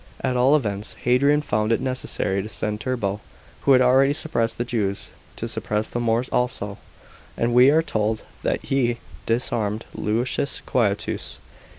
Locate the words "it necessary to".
1.71-2.49